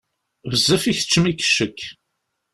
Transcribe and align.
Bezzaf 0.49 0.83
ikeččem-ik 0.85 1.39
ccekk. 1.47 1.79